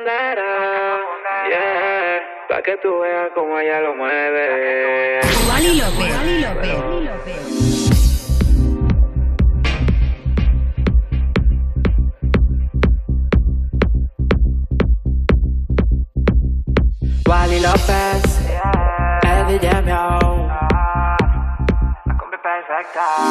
bandera, 0.00 1.00
yeah, 1.48 2.20
pa' 2.48 2.62
que 2.62 2.76
tú 2.78 3.00
veas 3.00 3.30
como 3.34 3.58
ella 3.58 3.80
lo 3.80 3.94
mueve. 3.94 5.20
Wally 5.48 5.78
López. 5.78 6.16
Wally 6.16 6.40
López. 6.40 6.78
Wally 17.26 17.60
López. 17.60 17.60
Wally 17.60 17.60
López, 17.60 18.40
yeah. 18.48 18.70
Ah, 20.50 21.16
la 22.06 22.16
combi 22.16 22.36
perfecta. 22.38 23.29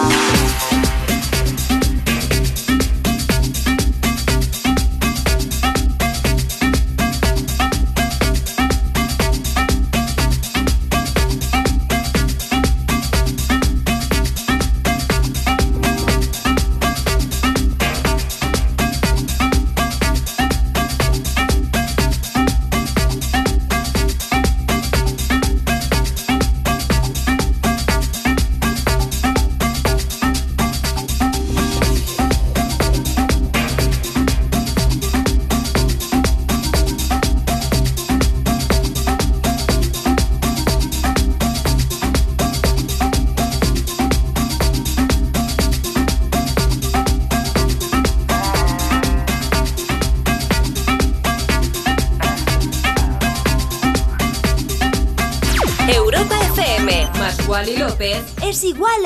es 58.59 58.65
igual 58.65 59.05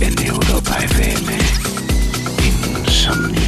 En 0.00 0.14
Europa 0.24 0.78
FM. 0.78 1.36
Insomnia. 2.44 3.47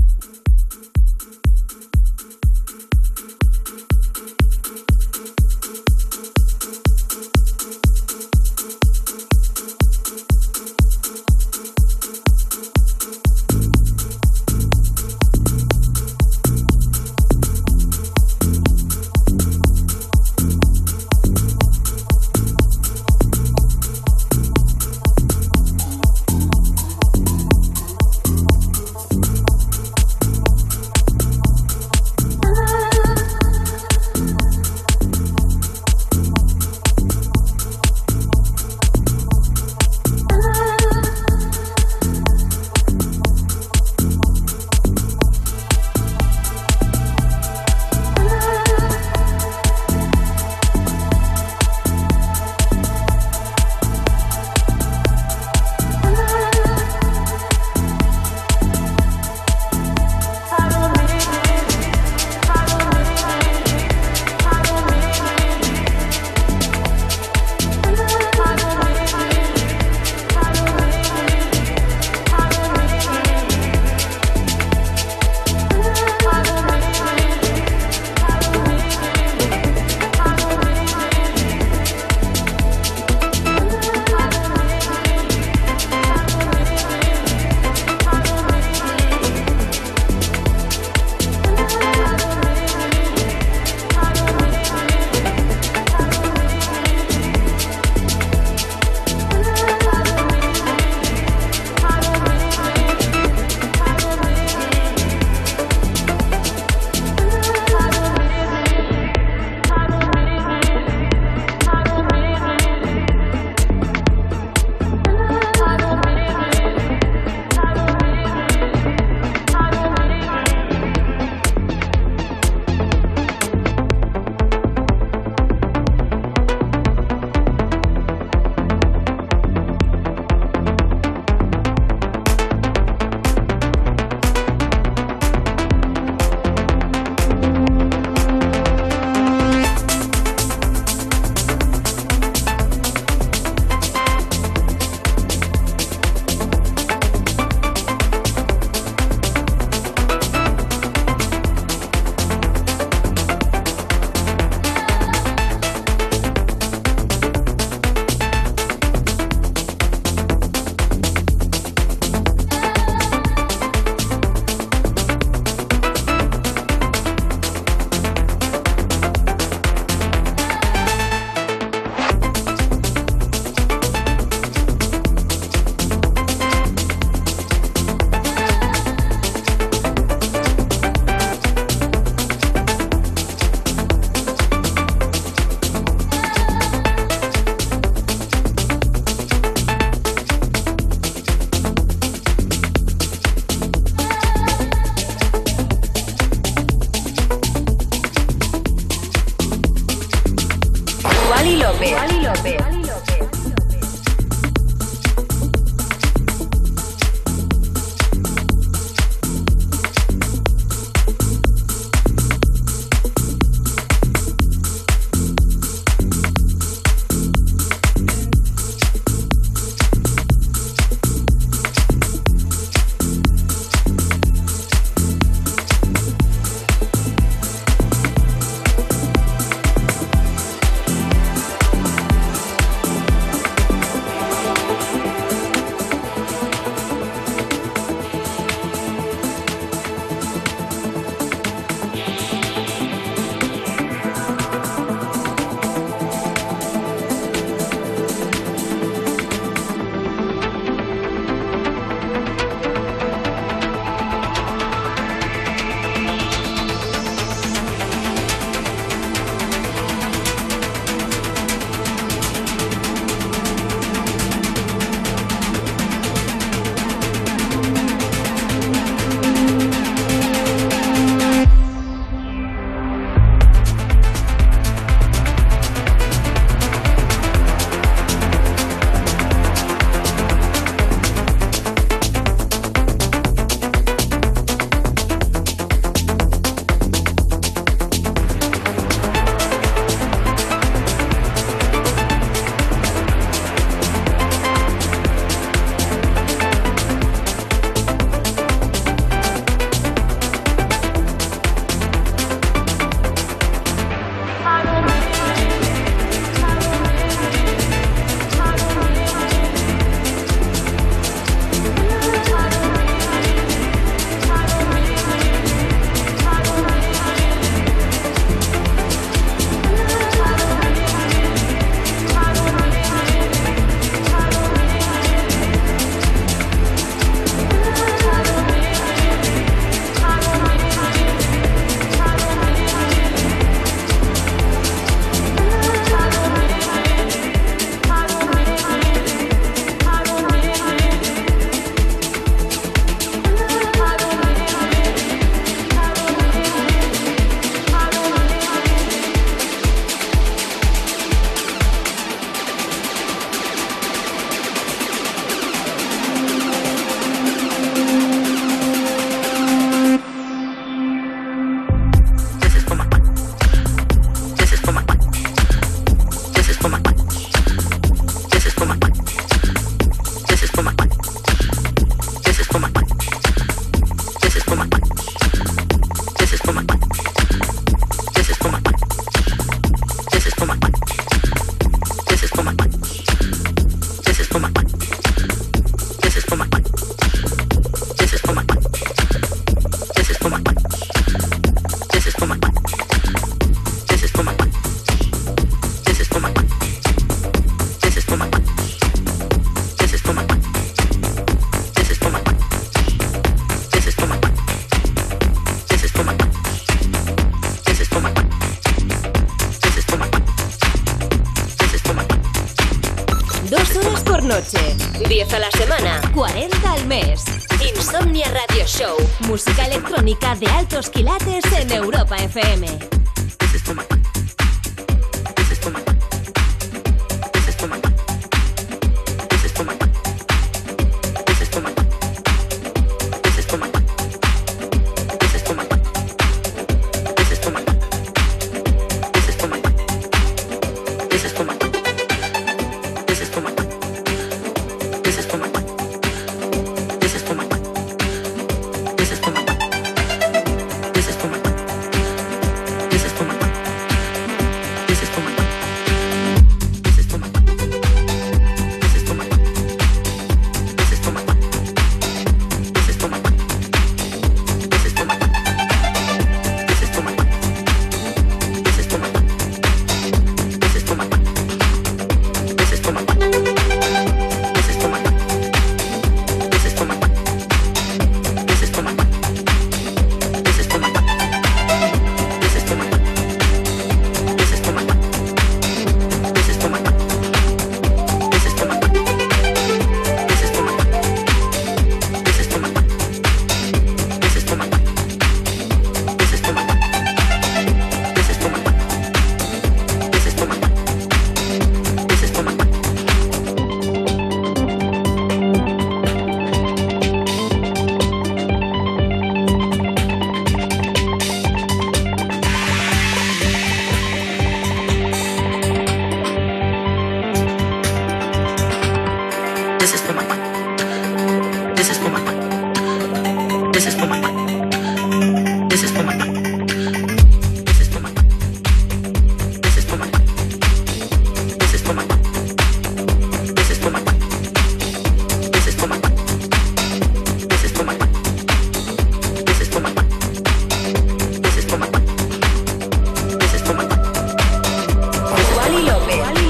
Vale. 546.17 546.40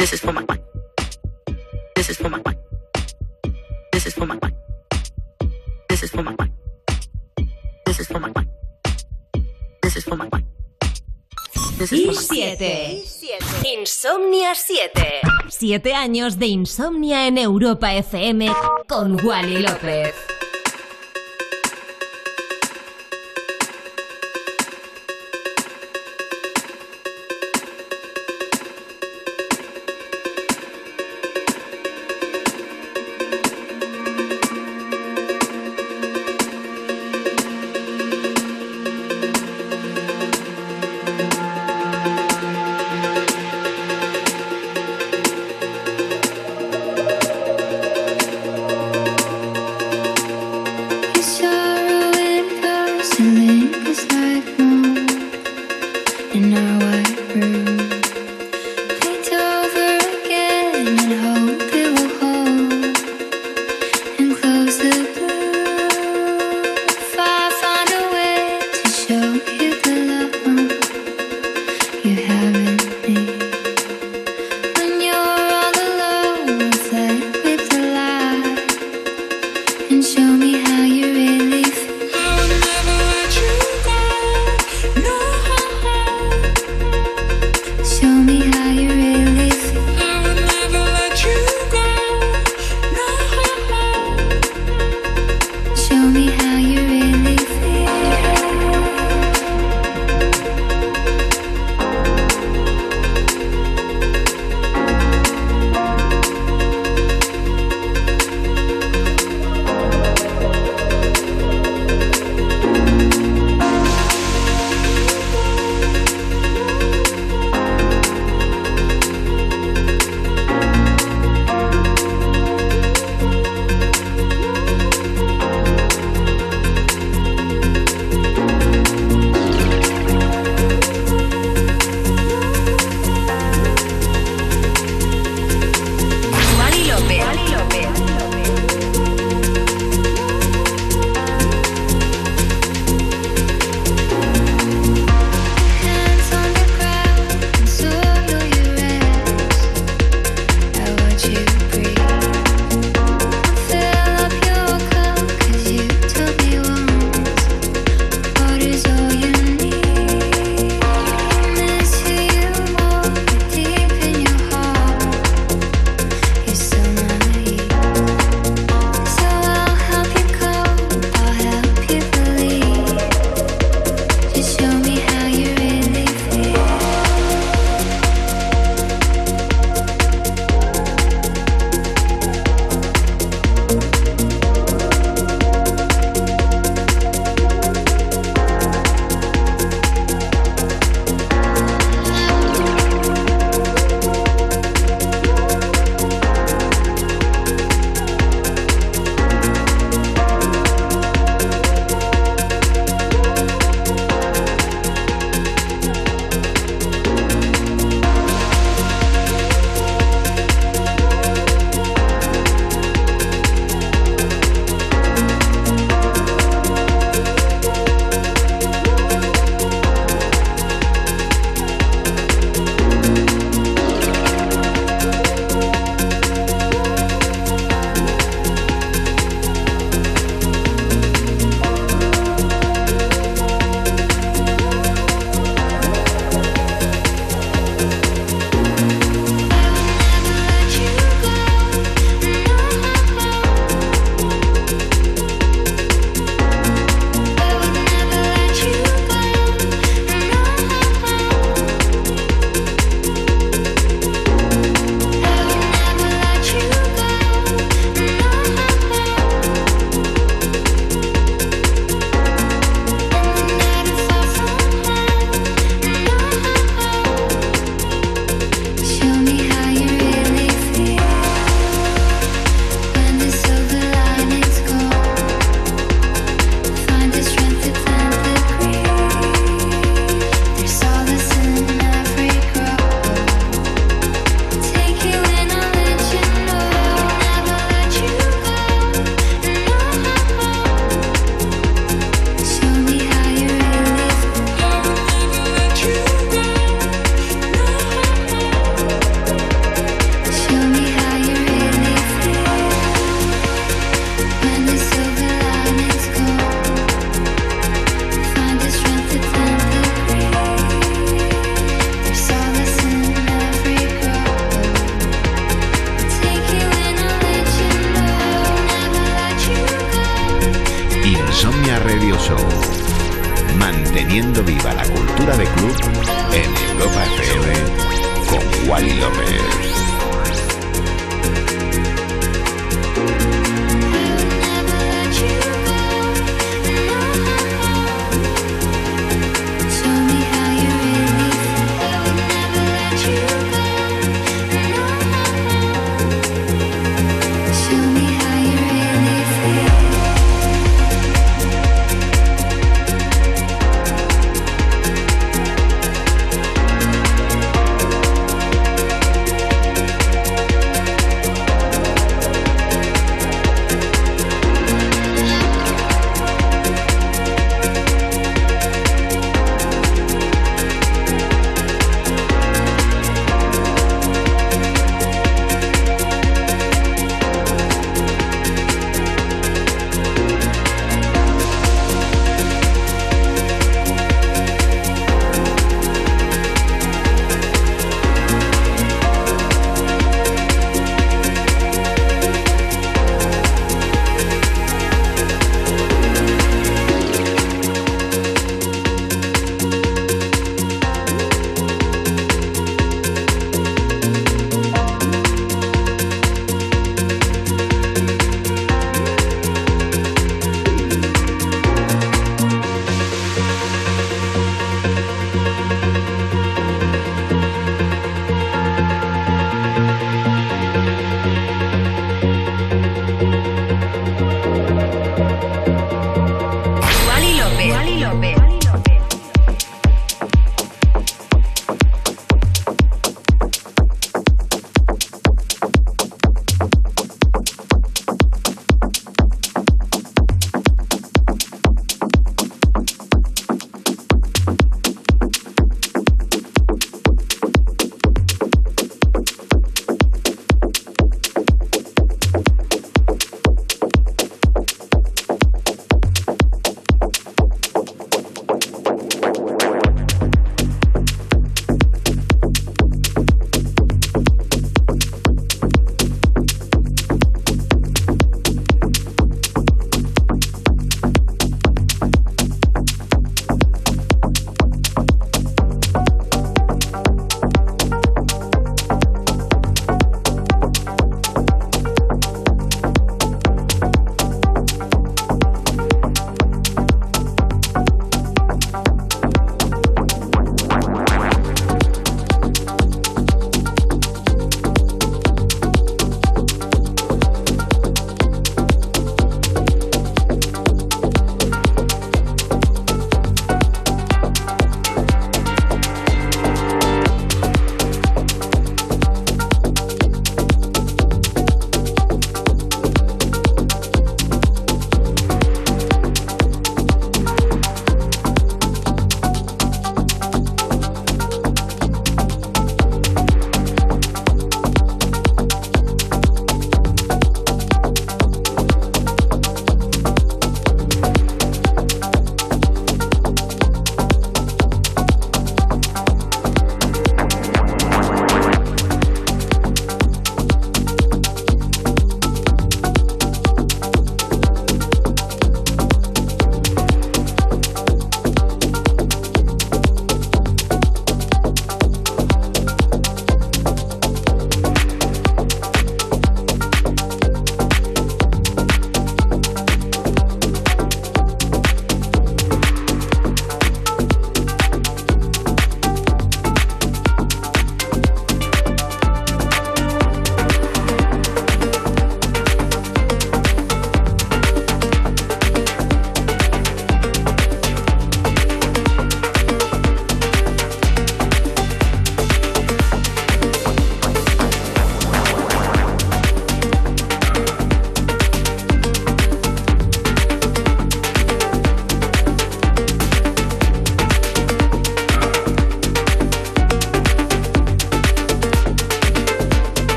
This 0.00 0.14
is 0.14 0.20
for 0.22 0.32
my 0.32 0.42
wife. 0.48 0.60
This 1.94 2.08
is 2.08 2.16
for 2.16 2.30
my 2.30 2.38
wife. 2.38 2.56
This 3.92 4.06
is 4.06 4.14
for 4.14 4.24
my 4.24 4.38
wife. 4.40 4.52
This 5.90 6.02
is 6.02 6.10
for 6.10 6.22
Insomnia 13.62 14.54
7. 14.54 15.20
Siete 15.50 15.92
años 15.92 16.38
de 16.38 16.46
insomnia 16.46 17.26
en 17.26 17.36
Europa 17.36 17.92
FM 17.92 18.50
con 18.88 19.22
Wally 19.22 19.58
López. 19.58 20.29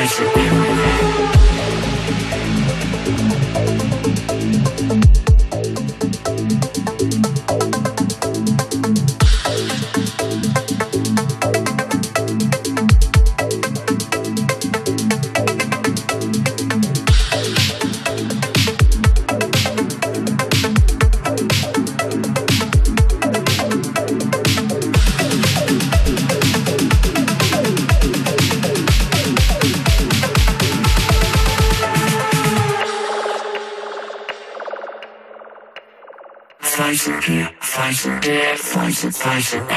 mind 0.00 0.10
should 0.10 0.34
be. 0.34 0.39
pressure. 39.40 39.69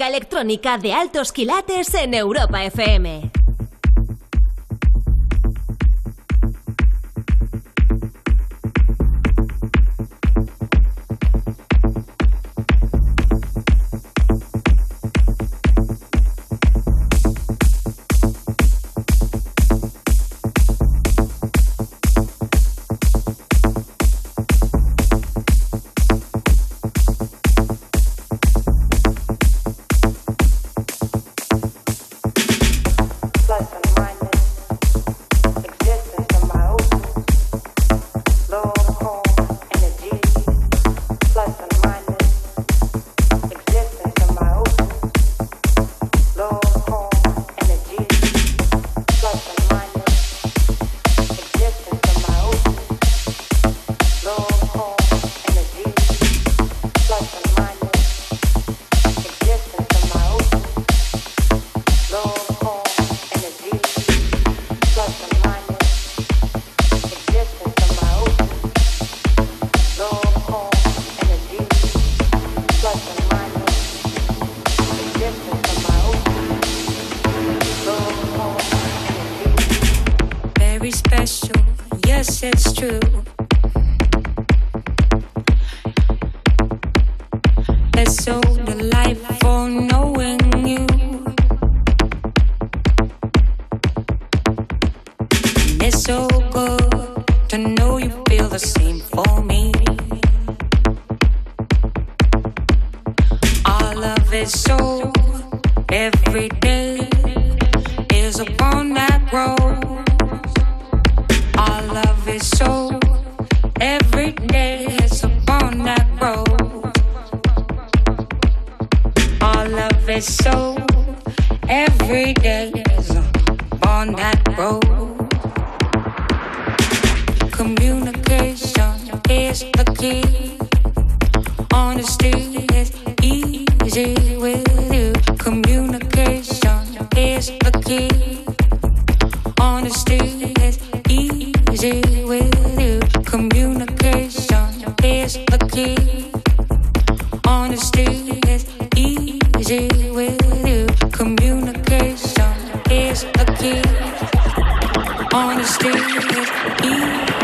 electrónica 0.00 0.78
de 0.78 0.92
altos 0.92 1.32
quilates 1.32 1.94
en 1.94 2.14
Europa 2.14 2.64
FM. 2.64 3.31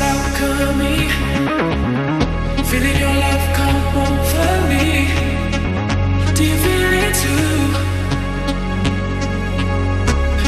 alchemy. 0.00 0.98
Feeling 2.70 2.98
your 3.04 3.14
love 3.24 3.44
come 3.58 3.82
over 4.04 4.50
me. 4.70 4.86
Do 6.36 6.42
you 6.50 6.56
feel 6.64 6.92
it 7.04 7.14
too? 7.22 7.56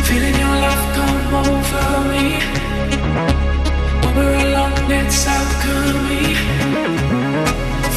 Feeling 0.09 0.36
your 0.44 0.56
love 0.64 0.85
come 0.97 1.35
over 1.43 1.89
me. 2.10 2.24
When 4.02 4.12
we're 4.16 4.35
alone. 4.47 4.70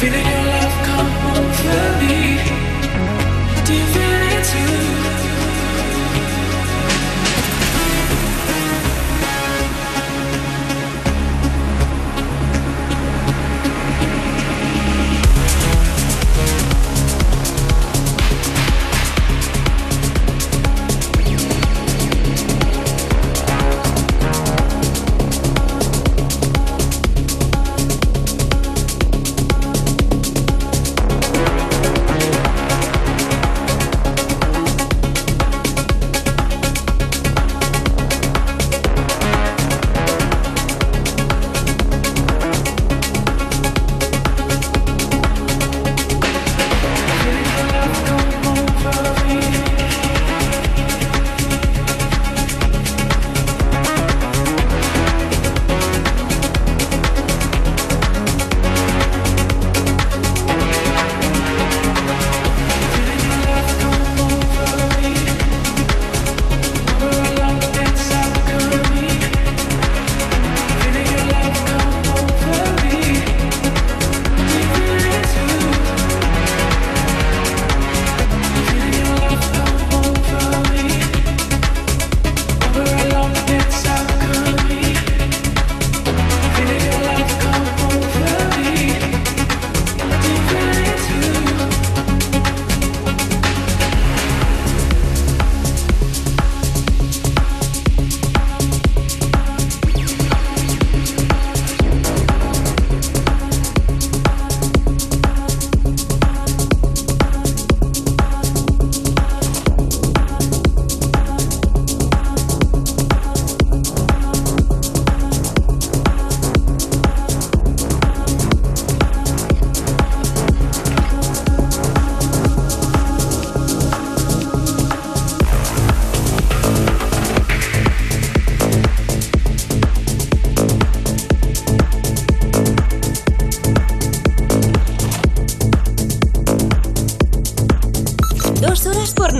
Feeling 0.00 0.26
your 0.26 0.44
love 0.54 0.74
come 0.88 1.12
over 1.34 1.80
me. 2.00 2.38
Do 3.64 3.72
you 3.74 3.86
feel 3.94 4.22
it 4.32 4.44
too? 4.52 4.93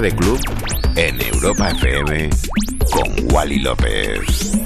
De 0.00 0.10
club 0.14 0.38
en 0.96 1.20
Europa 1.32 1.70
FM 1.70 2.30
con 2.90 3.32
Wally 3.32 3.60
López. 3.60 4.65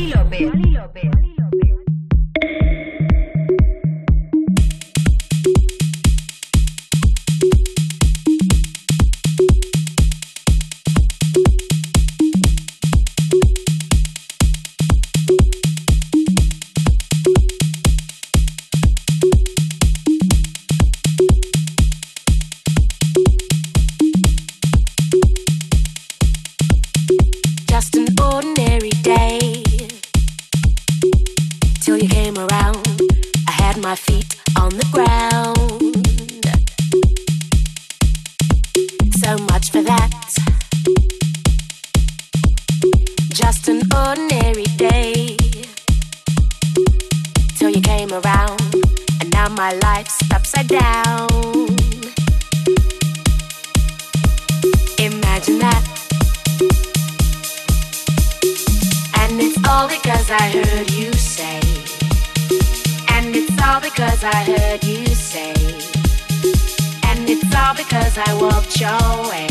because 67.75 68.17
I 68.17 68.33
walked 68.33 68.79
your 68.79 69.29
way. 69.29 69.47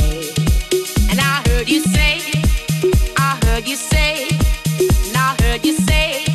And 1.10 1.20
I 1.20 1.42
heard 1.48 1.68
you 1.68 1.80
say, 1.80 2.20
I 3.16 3.38
heard 3.44 3.66
you 3.66 3.76
say, 3.76 4.28
and 4.28 5.16
I 5.16 5.36
heard 5.42 5.64
you 5.64 5.74
say. 5.74 6.29